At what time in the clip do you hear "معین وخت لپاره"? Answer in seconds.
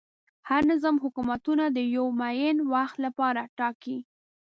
2.21-3.41